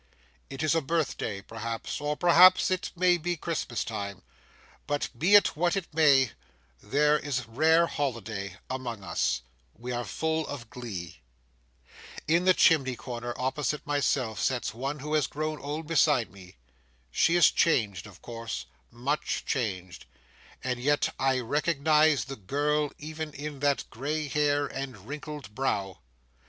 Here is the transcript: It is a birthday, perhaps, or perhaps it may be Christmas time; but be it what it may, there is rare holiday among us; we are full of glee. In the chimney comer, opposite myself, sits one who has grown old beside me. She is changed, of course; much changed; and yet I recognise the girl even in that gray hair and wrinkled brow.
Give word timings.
It 0.49 0.63
is 0.63 0.73
a 0.73 0.81
birthday, 0.81 1.43
perhaps, 1.43 2.01
or 2.01 2.17
perhaps 2.17 2.71
it 2.71 2.91
may 2.95 3.19
be 3.19 3.37
Christmas 3.37 3.83
time; 3.83 4.23
but 4.87 5.09
be 5.15 5.35
it 5.35 5.55
what 5.55 5.75
it 5.77 5.93
may, 5.93 6.31
there 6.81 7.19
is 7.19 7.45
rare 7.45 7.85
holiday 7.85 8.57
among 8.67 9.03
us; 9.03 9.43
we 9.75 9.91
are 9.91 10.03
full 10.03 10.47
of 10.47 10.71
glee. 10.71 11.19
In 12.27 12.45
the 12.45 12.55
chimney 12.55 12.95
comer, 12.95 13.35
opposite 13.37 13.85
myself, 13.85 14.39
sits 14.39 14.73
one 14.73 14.97
who 15.01 15.13
has 15.13 15.27
grown 15.27 15.59
old 15.59 15.85
beside 15.85 16.31
me. 16.31 16.57
She 17.11 17.35
is 17.35 17.51
changed, 17.51 18.07
of 18.07 18.23
course; 18.23 18.65
much 18.89 19.45
changed; 19.45 20.07
and 20.63 20.79
yet 20.79 21.13
I 21.19 21.39
recognise 21.41 22.25
the 22.25 22.37
girl 22.37 22.91
even 22.97 23.33
in 23.35 23.59
that 23.59 23.83
gray 23.91 24.27
hair 24.27 24.65
and 24.65 25.07
wrinkled 25.07 25.53
brow. 25.53 25.99